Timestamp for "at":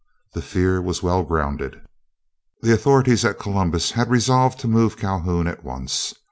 3.23-3.37, 5.45-5.63